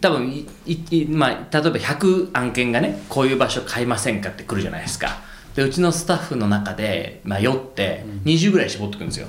[0.00, 5.20] 多分いいいまあ、例えば100案件がねこういう場所買いませんかって来るじゃないですか
[5.56, 9.26] でうちのスタッフの中で迷って20ぐらい絞ってくるんですよ、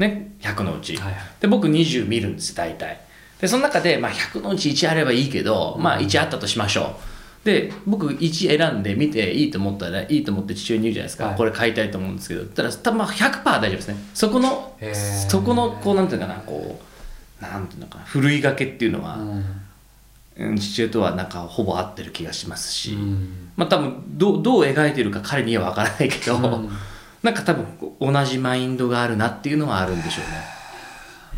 [0.00, 1.22] ね、100のうち、はいはい。
[1.40, 3.00] で僕20見るんです大体。
[3.40, 6.96] でその中で、まあ、100のうち1あればいいけど、まあ1あったとしましょ
[7.44, 7.46] う。
[7.46, 11.36] で僕1選んで見ていいと思ったらいいと思って父親に言うじゃないですか、はい。
[11.36, 13.96] これ買いたいと思うんですけどたら多分まあ100%大丈夫ですね。
[14.12, 14.76] そこの
[15.28, 16.80] そこのこうなんていうのかなこ
[17.40, 19.44] うなんていうのかなふるいがけっていうのは、うん
[20.58, 23.50] 父親とはなんかほぼ合ってる気がしますし、うん。
[23.56, 26.70] まあ多分どうどう描いてるか彼には分からないけど、うん。
[27.22, 27.66] なんか多分
[28.00, 30.42] 同じマインドがあるなっていうのはあるんでしょうね。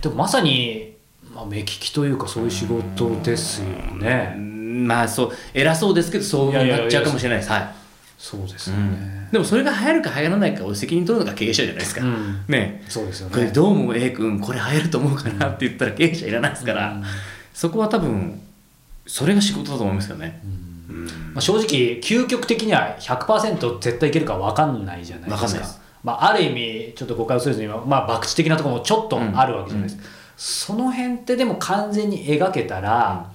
[0.01, 0.97] でもまさに、
[1.35, 4.35] まあ、目利きというかそういう仕事ですよね。
[4.37, 4.87] うん。
[4.87, 7.51] まあそう偉そうですけどそうなっちゃうかもしれないです。
[7.51, 7.75] はい、
[8.19, 9.29] そうですようねん。
[9.33, 12.45] でもそれが流行るか流行らないかを責任取るのが経営者じゃないですか、うん。
[12.49, 12.85] ね。
[12.88, 13.35] そうですよね。
[13.35, 17.05] これどう思う A 君これ流行ると思うかなって言ったら経営者いらないですから、うん。
[17.55, 18.41] そこは多分
[19.07, 20.41] それが仕事だと思いますよね、
[20.88, 21.05] うん。
[21.07, 25.83] まあ、正直究極的には100%絶対いけるか分かんないじゃないですか。
[26.03, 33.31] まあ、ある意味ちょっと誤解をするずには、まあ、博打的なところもちょっとあるわけじゃないですか、その辺ってでも完全に描けたら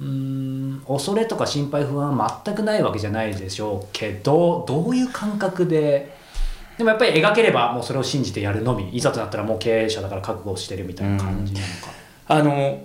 [0.00, 6.16] うーん恐れとか心配不安は全くないわけじゃないでしょうけどどういう感覚で
[6.78, 8.88] でもやっぱり描ければもうそれを信じてやるのみ。
[8.90, 11.72] いざとなったらもう経営者だから覚悟してるみたいな感じなのか、
[12.28, 12.80] あの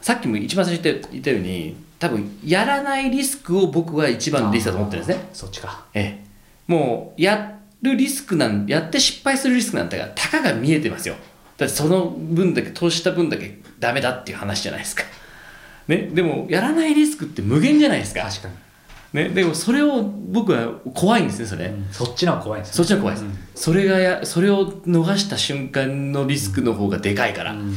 [0.00, 5.28] さっきも一番最初に言った言ったように多分やらないリスクを僕は一番のリスクだと思ってるんですね。
[5.32, 5.84] そっちか。
[5.94, 6.24] ええ。
[6.66, 11.14] もうやるリスクなんやって失敗するリスクなんてがたかが見えてますよ。
[11.56, 15.04] だってその分だけ投資した分だけダメだっていう話じゃないですか。
[15.88, 18.22] ねでもやらないリスクって無限じゃないですか。
[18.22, 18.54] 確かに、
[19.12, 22.74] ね、でもそれを僕は怖いんですねそれ、うんそっちの怖いですね。
[22.74, 23.38] そっちの怖いです、うん。
[23.54, 27.74] それがやそれを逃した瞬間のリスクの方がでかいから、うん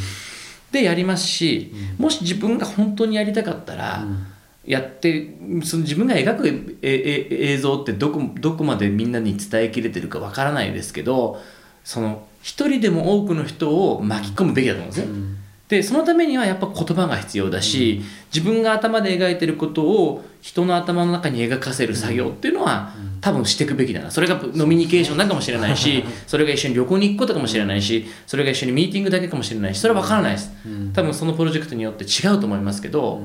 [0.76, 4.26] でやりますし、もし自分が本当にやりたかったら、うん。
[4.66, 11.40] やってその自分が描くええ映像ってどこどこまでみんなに伝えきれてるかわからないですけど
[11.84, 15.12] その一人でも多くの人を巻き込むべきだと思うんですね。
[15.12, 18.01] うんでそのためにはやっぱ言葉が必要だし、
[18.34, 24.12] 自分が頭で描いてることを人の頭の中に描かせる作業っていうのは、多分していくべきだな。
[24.12, 30.51] それがノミニケーションなんかもしれないしそれが一緒に旅行に行くことかもしれないしそれが一緒にミーティングだけかもしれないしそれは分からないです。
[30.93, 33.23] 多分そのプロジェクトによって違うと思いますけど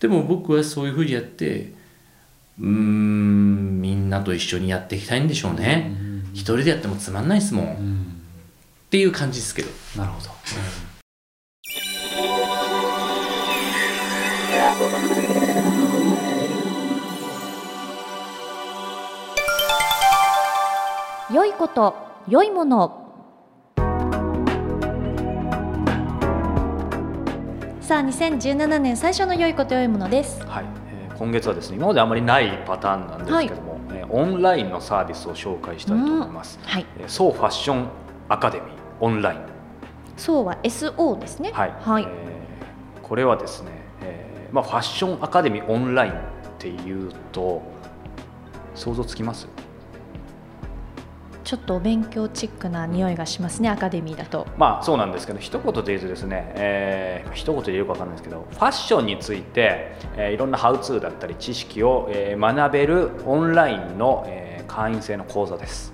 [0.00, 1.72] でも僕はそういうふうにやって
[2.58, 5.92] うーんみんなと一緒にやっていきたいんでしょうね。
[6.32, 7.66] 一人でやってもつまんないですもん。
[7.74, 9.68] っていう感じですけど。
[9.98, 10.30] なるほど
[21.32, 21.94] 良いこと
[22.28, 22.98] 良いもの。
[27.80, 30.44] さあ2017年最初の良いこと良いものです。
[30.46, 36.86] はい、えー今月はですね今まであまりないパターンなんですけども、えーオンラインのサービスを紹介したいと思います、はい。
[36.98, 37.88] えーソーファッション
[38.28, 38.68] アカデミー
[39.00, 39.40] オンライン。
[40.16, 41.50] そうは SO ですね。
[41.52, 42.02] はい、はい。
[42.02, 43.81] えーこれはですね、えー
[44.52, 46.16] まあ、ファッションアカデミーオンラインっ
[46.58, 47.62] ていうと
[48.74, 49.48] 想像つきます？
[51.44, 54.46] ちょっとお勉強チックな匂いがしますねアカデミーだと。
[54.56, 65.92] まあそうなんですけど一言で言うとですね、えー一言で言うか分かんないですけどファッションについて、えーいろんなハウツーだったり知識を、えー学べるオンラインの、えー会員制の講座です、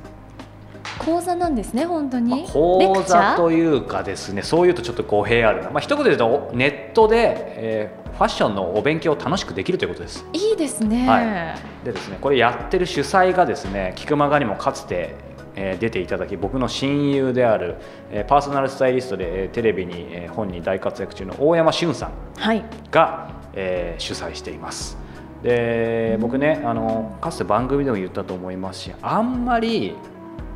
[0.99, 10.27] 講座なんですね本当に、まあ講座というかですねそういうとちょっと語弊あるな、まあ、一言で言うとネットで、えーファッションのお勉強を楽しくできるということです。
[10.33, 11.55] いいですね、は
[11.85, 15.15] でですねこれやってる主催がですね菊間がにもかつて、
[15.55, 17.77] えー出ていただき僕の親友である、
[18.11, 22.65] えーパーソナルスタイリストで、えーテレビに、えー本に大活躍中の大山俊さんはい。
[22.91, 24.99] が、えー主催しています。
[25.45, 29.95] で僕ねあのかつて番組でも言ったと思いますしあんまり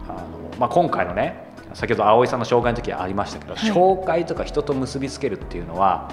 [0.09, 0.19] あの、
[0.59, 3.71] まあ、今回のね先ほど葵さんの紹介の時はありましたけど、はい。
[3.71, 6.11] 紹介とか人と結びつけるっていうのは、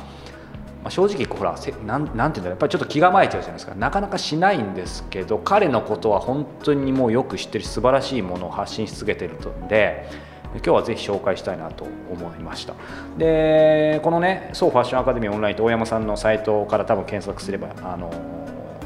[0.83, 3.75] まあ、正直ほらせなんなんていうんだろうやっぱりちょっと気構えちゃうじゃないですか。
[3.75, 10.09] なかなかしないんですけど彼のことは本当にもうよく知ってる素晴らしいものを発信し続けてるので
[10.53, 12.73] 今日はぜひ紹介したいなと思いました。
[13.17, 18.11] でこのねそうファッションアカデミーオンラインと大山さんのサイトから多分検索すればあの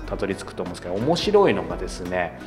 [0.07, 2.39] たどり着くと思うんですけど面白いのがですね、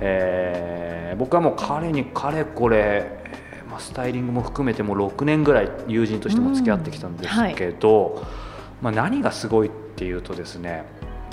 [0.00, 3.22] えー僕はもう彼にかれこれ
[3.70, 8.24] まあ、スタイリングも含めても6年ぐらい友人としても付き合ってきたんですけど、
[8.84, 10.84] まあ、何がすごいっていうとですね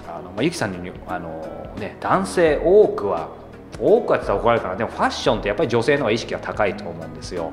[0.08, 3.30] あの、まあ、ゆきさんにあの、ね、男性多くは
[3.78, 4.76] 多くはって言ったら怒られるかな。
[4.78, 7.52] でもファッションってやっぱり女性の方が意識が高いと思うんですよ。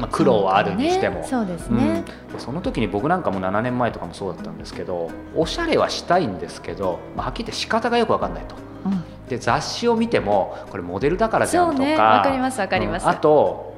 [0.00, 1.22] まあ、苦労はあるにしても。
[1.22, 2.04] そうですね。
[2.32, 2.40] うん。
[2.40, 8.56] その時に僕なんかも7年前とかもそうだったんですけどおしゃれはしたいんですけど、まあ、はっきり言って仕方がよく分かんないと。
[8.86, 9.28] うん。
[9.28, 11.76] で雑誌を見てもこれモデルだからじゃんとか。
[11.78, 13.04] そうねわかりますわかります。
[13.04, 13.10] うん。
[13.10, 13.76] あと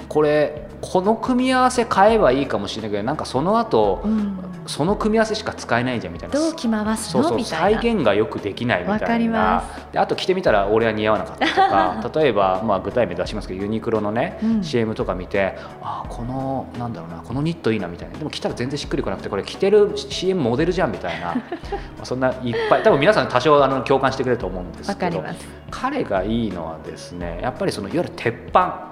[0.00, 4.38] うんこれこの組み合わせ買えばいいかもしれないけどなんかその後、うん。
[4.66, 6.34] その組み合わせしか使えないじゃんみたいな。
[6.34, 7.80] どう着回すそうそうのみた再いな。
[7.80, 14.62] 現がよくできないみたいわかりなまであと着てみたら俺は似合わなかったとか 例えば、まあ、具体名出しますけどユニクロのね、うん。
[14.62, 18.18] CM とか見てあこのなんだろうなこのニットいいなみたいな。
[18.18, 21.34] でも着たら全然しっくりこなくてこれ着てる CM モデルじゃんみたいな。
[21.96, 25.48] まあそんないっぱい多分皆さん多少あの共感してくれると思うんですけどります。
[25.70, 28.89] 彼がいいのはですねやっぱりそのいわゆる鉄板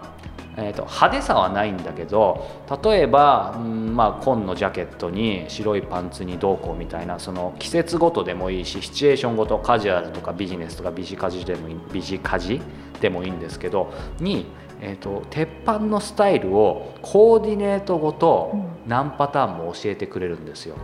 [0.60, 2.44] えー、と派手さはないんだけど
[2.82, 12.60] 例えば、うんまあ、紺のジャケットに白いパンツにどうこうみたいなその季節ごとでもいいしシチュエーションごとカジュアルとかビジネスとかビジカジでもいいビジカジ
[13.00, 14.46] でもいいんですけどに、
[14.80, 18.52] えー、と鉄板のスタイルをコーディネートごと
[18.84, 20.74] 何パターンも教えてくれるんですよ。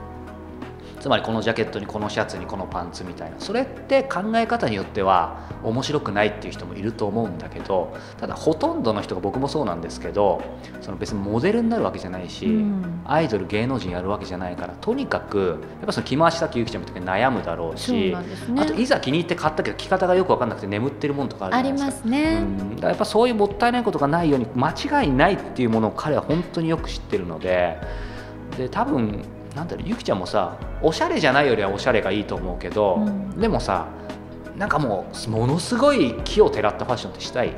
[1.05, 3.38] つまりこのジャケットにこのシャツにこのパンツみたいな。
[3.38, 10.40] それって考え方によっては面白くないっていう人もいると思うんだけどただほとんどの人が僕もそうなんですけど
[10.81, 13.03] その別にモデルになるわけじゃないし、うん。
[13.05, 18.17] アイドル芸能人やるわけじゃないからとにかくやっぱその着回しさっきゆきちゃんも言ったけど悩むだろうしね。
[18.57, 21.87] あといざ気に入って買ったけど着方がよく分かんなくて眠ってるものとかあるじゃないですか。
[21.87, 22.79] ますね、うん。
[22.81, 27.79] やっぱそういうもったいないことがないように間違いないっていうものを彼は本当によく知ってるので
[28.57, 29.23] で多分
[29.55, 33.31] なんだろうゆきちゃんもさおしゃれじゃないよりはおしゃれがいいと思うけど、うん。
[33.38, 33.87] でもさ
[34.57, 37.55] なんかもうものすごい木をてらったファッションってしたい？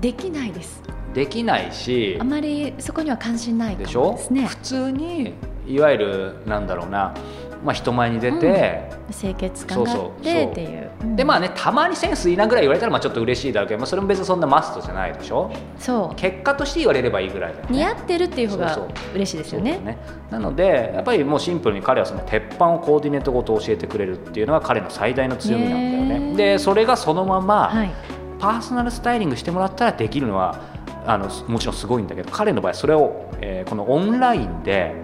[0.00, 0.82] できないです。
[1.14, 4.16] できないしあまりそこには関心ないかでしょ？
[4.16, 5.34] 普通に
[5.66, 7.14] いわゆるなんだろうな、
[7.64, 10.22] まあ、人前に出て、清潔感があっそうそうそう。
[10.22, 10.90] てっていう。
[11.02, 11.16] うん。
[11.16, 15.50] でまあねたまにセンスいいなぐらい言われたらまあちょっと嬉しいだろうけど、まあ、それも別にそんなマストじゃないでしょ？
[15.78, 16.16] そう。
[16.16, 17.70] 結果として言われればいいぐらいだよね。
[17.70, 18.78] 似合ってるっていう方が
[19.14, 19.78] 嬉しいですよね。
[19.78, 19.98] ね。
[20.30, 26.36] なのでやっぱりもうシンプルに彼はその鉄板をコーディネートごと教えてくれるっていうのが彼の最大の強みなんだよへねー。
[26.36, 27.90] でそれがそのままはい。
[28.38, 30.60] パーソナルスタイリングしてもらったらできるのは
[31.06, 34.94] あのもちろんすごいんだけど彼の場合それを、えーこのオンラインで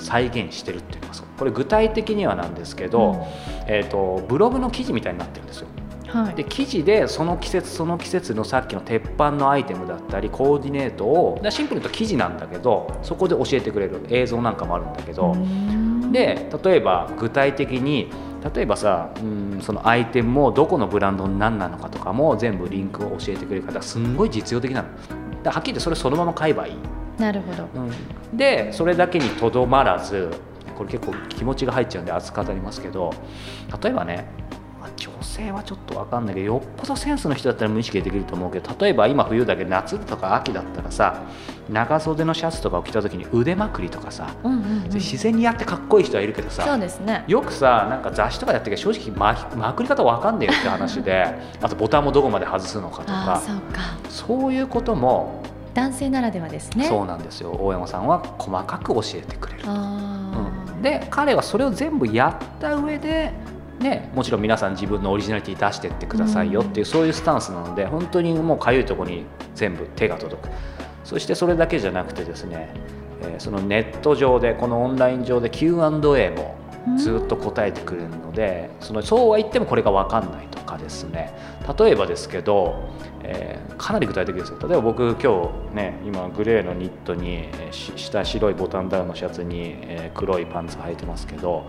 [0.00, 3.20] 再現してるっていうかこれ具体的にはなんですけど、うん、
[3.66, 5.68] えーと、ブログの記事みたいになってるんですよ。
[6.06, 15.36] はい、で記事でその季節その季節のさっきの鉄板のアイテムだったりコーディネートをシンプルに言うと記事なんだけどそこで教えてくれる映像なんかもあるんだけど
[16.10, 18.10] で例えば具体的に
[18.52, 24.88] 例えばさうんそのアイテムもどこのブランドの何なのかとかも全部リンクを教えてくれる方すんごい実用的なの。
[25.44, 26.74] だはっきり言ってそれそのまま買えばいい
[27.20, 30.30] なるほど、うん、でそれだけにとどまらず
[30.76, 33.12] これ結構気持ちが入っちゃうんで熱く語りますけど
[33.82, 34.26] 例えばね
[34.96, 41.22] 女性はちょっと分かんないけどよっぽどセンスの人だったら無意識でできると思うけど例えば今冬だけど夏とか秋だったらさ
[41.68, 51.24] 長袖のシャツとかを着た時に腕まくりとかさ、うんうんうん、自然にやってかっこいい人はいるけどさそうです、ね、よくさなんか雑誌とかやってるけど正直ままくり方分かんねえよって話で
[51.60, 53.40] あとボタンもどこまで外すのかとか。
[54.08, 55.42] そういうことも
[55.80, 56.84] 男性ならではですね。
[56.84, 57.56] そうなんですよ。
[57.58, 59.70] 大山さんは細かく教えてくれると。
[60.82, 63.32] で彼はそれを全部やった上で
[63.80, 70.50] ね、もちろん皆さん自分のオリジナリティ出してってくださいよっていう、そういうスタンスなので本当にもうかゆいところに全部手が届く。
[71.04, 72.74] そしてそれだけじゃなくてですね、
[73.22, 75.80] えー、そのネット上でこのオンライン上で Q&A
[76.30, 76.56] も
[76.96, 81.34] ずっと答えてくれるので、そのそうは言ってもこれが分かんないとかですね。
[81.78, 82.90] 例えばですけど、
[83.22, 84.58] えー、かなり具体的ですよ。
[84.60, 91.66] 例えば僕今日ね今グレーのニットに下白いボタンダウンのシャツに、え、黒いパンツ履いてますけど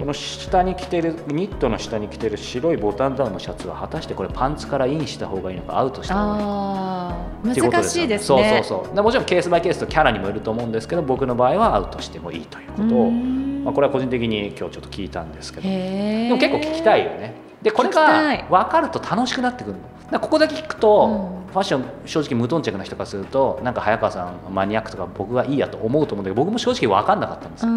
[0.00, 8.26] この下に着てるニットの下に着てる白いボタンダウンのシャツは果たしてこれパンツからインした方がいいのかアウトした方がいいのか難しいですね。
[8.26, 9.02] そうそうそう。
[9.02, 12.94] もちろんケースバイケースとキャラにもよると思うんですけど僕の場合はアウトしてもいいということ。
[12.94, 15.68] を、まあ、これは個人的に今日ちょっと聞いたんですけど。
[15.68, 17.34] でも結構聞きたいよね。
[17.60, 19.76] でこれが分かると楽しくなってくる
[20.10, 20.18] の。
[20.18, 27.72] ここだけ聞くと、ファッション正直無頓着な人からするとなんか早川さんマニアックとか僕がいいやと思うと思うんだけど僕も正直分かんなかったんですよ。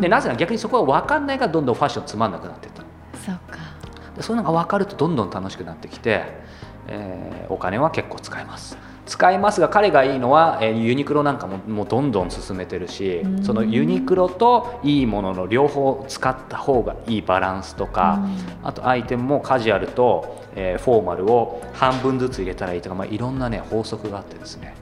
[0.00, 2.82] でなぜなら逆にそこは分かんないからどんどんファッションつまんなくなっていった
[3.24, 3.58] そうか
[4.16, 6.24] でそういうのが分かるとどんどん楽しくなってきて、
[6.88, 8.76] えー、お金は結構使えます。
[9.06, 18.26] 使いますが彼がいいのは、えー、ユニクロなんかももうどんどん進めてるしそのユニクロといいものの両方使った方がいいバランスとか
[18.62, 24.74] あとアイテムもカジュアルと、えー、フォーマルを半分ずつ入れたらいいとか、まあ、いろんな、ね、法則があってですね、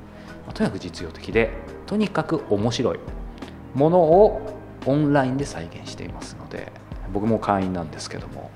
[0.46, 1.50] まあ、とにかく実用的で
[1.86, 2.98] とにかく面白い
[3.74, 4.40] ものを
[4.86, 6.72] オンラインで再現していますので
[7.12, 8.50] 僕も会員なんですけども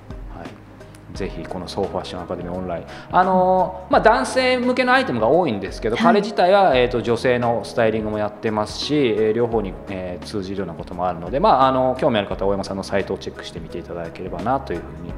[1.17, 2.85] ぜひこのソーファッションアカデミーオンライン。
[3.11, 15.13] あの、まあ、男性向けのアイテムが多いんですけど、はい、彼自体は、えーと、女性のスタイリングもやってますし、えー、両方に、えー、通じるようなこともあるので、まあ、あの興味ある方は大山さんのサイトをチェックしてみていただければなというふうに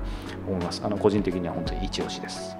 [0.46, 0.82] 思います。
[0.84, 2.56] あの個人的には本当に一押しです。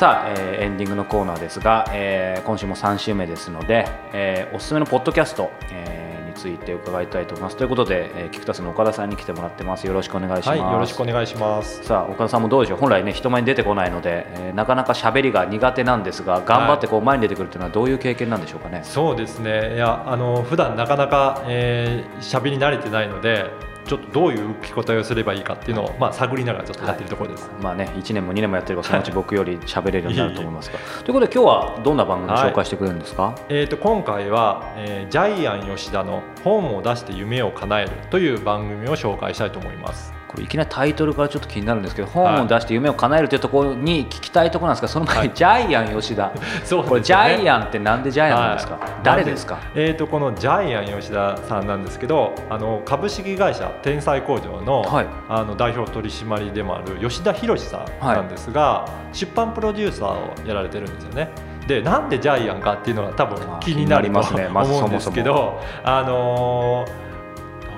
[0.00, 7.56] さあ、えー、エンディングのコーナーですが、えー、今週も3週目ですので、えー、おすすめのポッドキャスト、えー、について伺いたいと思います。
[7.58, 9.86] ということで、えー、キクタスの岡田さんに来てもらってます。
[9.86, 11.84] よろしくお願いします、はい、よろしくお願いします。
[11.84, 12.78] さあ岡田さんもどうでしょう？
[12.78, 19.74] 本来ね人前に出てこないので、えー、なかなか喋りが苦手なんですが頑張ってこう前に出てくるというのはどういう経験なんでしょうかね、はい、そうですね。
[19.74, 23.50] いやあの普段なかなか喋、えー、り慣れてないので
[23.84, 30.78] ちょっとどういう受け答えをすればいいかっていうのを、まあ、探りながらちょっとやってるところです、はい、まあね、1年も2年もやってればそのうち僕より喋れるようになると思いますが。
[30.78, 40.19] ということで今日はどんな番組を紹介してくれるんですか、はい、えーと、今回は、えー、ジャイアン吉田の「本を出して夢を叶える」という番組を紹介したいと思います。
[40.30, 46.32] これいきなりタイトルからちょっと気になるんですけど本を出して夢を叶えるというところに聞きたいところなんですがその前にジャイアン吉田、
[46.64, 49.58] そう、ね、これジャイアンってなんでジャイアンなんですか、はい、誰ですか？
[49.74, 61.28] えーと、このジャイアン吉田さんなんですけどあの株式会社天才工場の,、はい、あの代表取締でもある吉田博さんなんですが、はい、出版プロデューサーをやられてるんですよね。
[61.66, 67.09] でなんでジャイアンかっていうのが多分気になると思うんですけど、あのー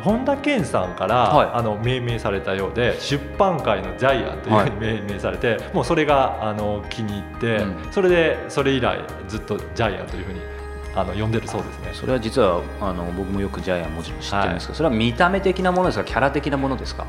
[0.02, 10.40] 本田健さんから、はい、あの命名されたようで出版界のジャイアンというふうに命名されて、はい、もうそれがあの気に入って、うん、それでそれ以来ずっとジャイアンというふうに
[10.94, 11.90] あの呼んでるそうですね。
[11.94, 16.04] それは実はあの僕もよくジャイアンもちろん知ってるんですけど、はい、それは見た目的なものですか？
[16.04, 17.06] キャラ的なものですか？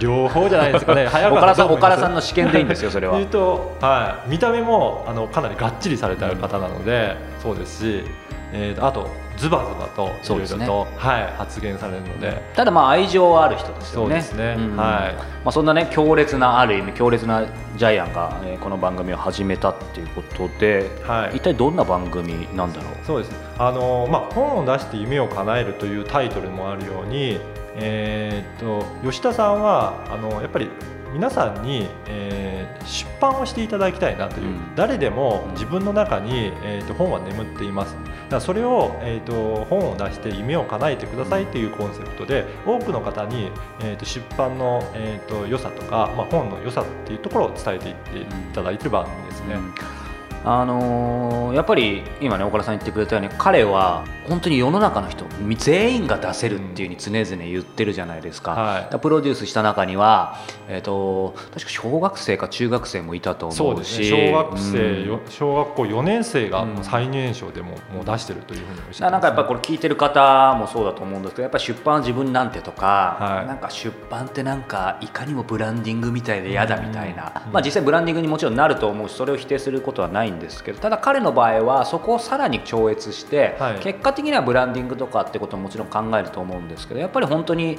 [0.00, 1.06] 両方じゃないですかね。
[1.12, 3.14] 早川さん岡田さんの試験でいいんですよそれは。
[3.18, 8.04] 言うと、はい、見た目もあのかなりがっちりされた方なので、うん、そうですし、
[8.52, 9.08] えー、あと
[9.44, 10.66] ズバズバといろいろと、ね、
[10.96, 12.42] はい、発言されるので。
[12.54, 14.22] ただまあ愛情ある人ですよね。
[14.22, 15.14] そうですね、うん、はい
[15.44, 17.44] まあ、そんなね強烈なある意味強烈な
[17.76, 23.06] ジャイアンが、えー、この番組を始めたっていうことで、はい、一体どんな番組なんだろう？
[23.06, 27.38] そうですあの、まあ、本を出して夢を叶えるというタイトルもあるように、
[27.76, 30.70] えー、っと吉田さんはあのやっぱり
[31.12, 37.96] 皆さんに、えーえー、出版をしていただきたいなという、うん、誰でも自分の中に、えーと、本は眠っています。
[38.30, 43.50] だそれを、えーと、本を出して夢を叶えてくださいというコンセプトで多くの方に、
[43.80, 49.54] えーと、出版の、えー、と良さとか、まあ、本の良さっていうところを伝えていっていただいている番組ですね。
[49.54, 50.03] うん
[50.44, 55.24] あのー、やっぱり今ね岡田さん言ってくれたように彼は本当に世の中の人
[55.58, 58.52] 全員が出せるっていうふうに常々言ってるじゃないですか。
[58.52, 60.38] はい、プロデュースした中には、
[60.68, 87.78] えーと、確か小学生か中学生もいたと思うし、ね、小学生、うん、小学校4年生が最年少でも,、もう出してるというふうにおっしゃってね、なんかやっぱこれ聞いてる方もそうだと思うんですけどやっぱ出版は自分なんてとか、はい、なんか出版ってなんかいかにもブランディングみたいで嫌だみたいな、うん、まあ、実際ブランディングにもちろんなると思うしそれを否定することはないんですけどただ彼の場合はそこをさらに超越して、はい、結果的にはブランディングとかってことももちろん考えると思うんですけどやっぱり本当に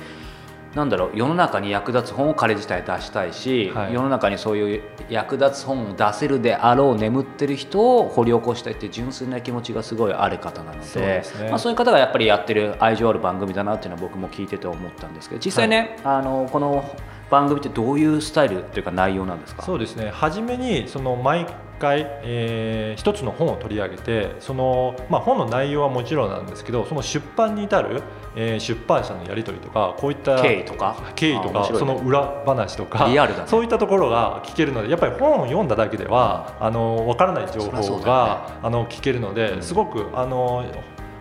[0.74, 16.93] なんだろう世の中に役立つ本を彼自体出したいし、はい、世の中にそういう役立つ本を出せるであろう眠ってる人を掘り起こしたいっていう純粋な気持ちがすごいある方なのでそう、ね,、まあ、そういう方がやっぱりやってる愛情ある番組だなっていうのは僕も聞いてて思ったんですけど実際ね、はい、あのこの
[17.32, 19.64] 番組ってどういうスタイルというか内容なんですか？
[19.64, 20.12] そうですね。
[20.14, 21.47] 初めにその毎
[21.80, 28.01] 回、えー、一つの本を取り上げてその、まあ、本の内容はもちろんなんですけどその出版に至る、
[28.36, 30.95] えー、出版社のやり取りとかこういった経緯とか？
[31.15, 40.65] 経緯とか、ね、その裏話とかね、そういったところが聞けるのでやっぱり本を読んだだけではあの分からない情報が、ね、あの聞けるのですごくあの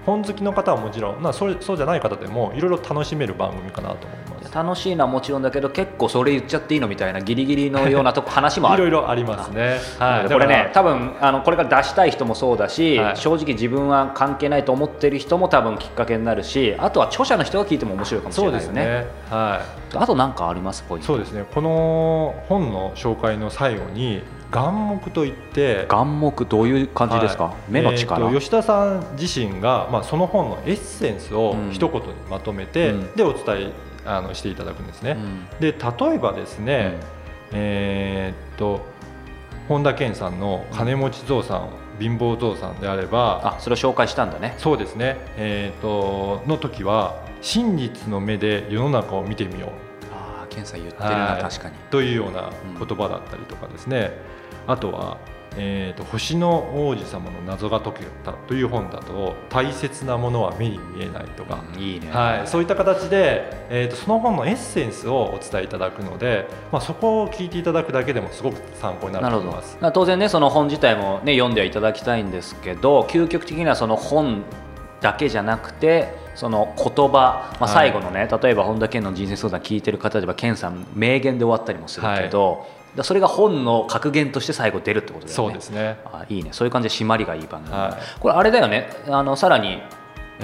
[0.07, 4.24] 本好きの方はもちろん、まあ、それそうじゃない方でもいろいろ楽しめる番組かなと思います
[4.55, 8.85] 楽しいのはもちろんだけど結構それ言っちゃっていいのみたいなギリギリのようなとこ話もある。
[8.87, 19.61] いろいろありますね、はい、これね多分あのこれから出したい人もそうだし、はい、正直自分は関係ないと思ってる人も多分きっかけになるしあとは著者の人が聞いても面白いかもしれないですね、ね、は
[19.93, 20.85] い、あと何かあります？
[21.01, 21.45] そうですね。
[21.53, 33.73] この本の紹介の最後に眼目といって眼目どういう感じですか、はい、目の力、えー、吉田さん自身が、まあ、その本のエッセンスを一言にまとめて、うん、でお伝え
[34.05, 35.17] あのしていただくんですね。
[35.19, 36.99] うん、で例えばですね、
[37.51, 38.85] うん、えー、っと
[39.69, 44.55] 本田健さんの金持ち象さん貧乏象さんであればあそれを紹介したんだね。
[44.59, 49.71] そうですね、えーと、との時は真実の目で世の中を見てみよう。
[50.13, 51.77] ああ健さん言ってるな、確かに。
[51.91, 54.13] というような言葉だったりとかですね、
[54.67, 55.19] あとは、
[55.57, 69.79] えーと「星の王子様の謎が解けた」という本だと「大切なものは目に見えない」とか、うん、いいね、はい、そういった形で、えーと、その本のエッセンスをお伝えいただくので、まあ、そこを聞いていただくだけでもすごく参考になると思います。
[69.93, 74.43] 当然ねその本自体も、ね、読んではいただきたいんですけど究極的にはその本
[75.01, 85.35] だけじゃなくてその言葉、まあ、最後のね、はい、例えば本田健の人生相談聞いてる方では健さん名言で終わったりもするけど、はいそれが本の格言として最後出るってことだよね。
[85.35, 85.99] そうですね。
[86.05, 86.51] あいいね。
[86.53, 88.89] そういう感じで締まりがいい番組、はい、これあれだよね。
[89.09, 89.83] あのさらに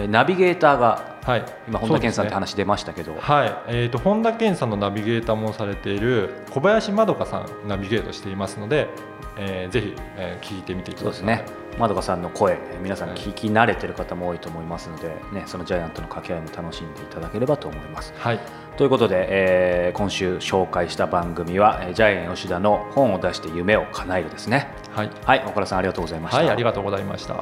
[0.09, 3.57] ナビゲーターが、はい、今本田健さんって話出ましたけど、ね、はい。
[3.69, 8.89] えーと、本田健さんのナビゲーターもされている小林まどかさんナビゲートしていますので、
[9.37, 11.05] えー、ぜひ、えー、聞いてみてください。
[11.05, 11.45] そうですね。
[11.79, 18.13] まどかさんの声皆さん聞き慣れてる方も多いと思いますので、ね、そのジャイアントの掛け合いも楽しんでいただければと思います。
[18.19, 18.41] はい
[18.77, 24.73] ということで、えー、今週紹介した番組はジャイアン吉田の本を出して夢を叶えるですね。
[24.91, 27.35] はい、はい、岡田さんありがとうございました、はい、ありがとうございました。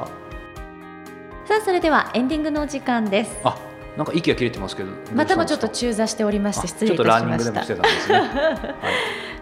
[1.45, 3.39] さあそれではエンディングのお時間です。
[3.43, 3.57] あ
[3.97, 7.59] なんか息が切れてますけどまたもちょっと中座しておりまして失礼いたしました、ね。
[7.65, 8.57] はい、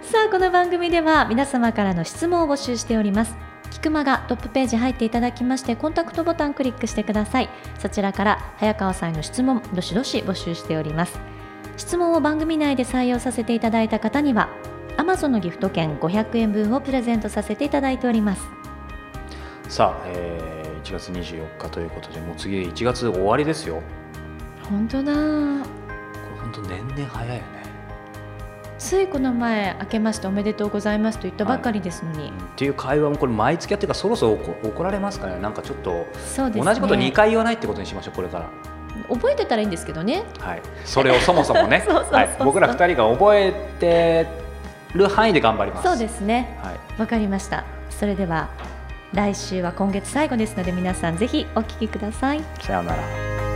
[0.02, 3.36] さあこの番組では皆様からの質問を募集しております。
[3.70, 7.50] キクマがトップページ入っていただきましてコンタクトボタンクリックしてください。
[7.78, 11.37] そちらから早川さんの質問どしどし募集しております
[11.78, 14.50] 質問を番組内で採用させていただいた方には
[14.98, 18.42] Amazon のギフト券500円分をプレゼントさせていただいております。
[19.70, 23.82] さあ、えー、1月24日ということでもう次1月終わりですよ。
[24.64, 25.14] 本当だ。
[25.14, 25.22] これ
[26.42, 27.58] 本当年々早いよね。
[28.80, 35.40] ついこの前明けましておめでとうございますと言ったばかりですのに、はい、っていう会話もこれ毎月やってるからそろそろ怒られますかね。
[35.40, 36.06] なんかちょっと
[36.38, 38.50] 同じこと2回言わないってことにしましょうこれから
[39.10, 40.24] 覚えてたらいいんですけどね。
[40.40, 44.28] はい、それをそもそもね、 はい、僕ら二人が覚えて
[44.94, 45.88] る範囲で頑張ります。
[45.88, 46.58] そうですね。
[46.62, 47.64] はい、わかりました。
[47.90, 48.50] それでは
[49.14, 52.42] 来週は今月最後ですので皆さんぜひお聞きください。
[52.60, 53.47] さようなら。